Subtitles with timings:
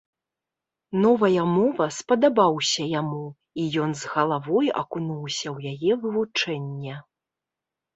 [1.03, 3.21] Новая мова спадабаўся яму,
[3.61, 6.93] і ён з галавой акунуўся ў яе вывучэнне.